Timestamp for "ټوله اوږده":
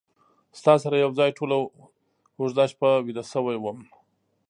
1.37-2.65